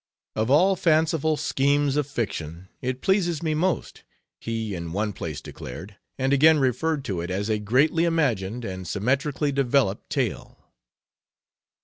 [0.35, 4.03] "Of all fanciful schemes of fiction it pleases me most,"
[4.39, 8.87] he in one place declared, and again referred to it as "a greatly imagined and
[8.87, 10.57] symmetrically developed tale."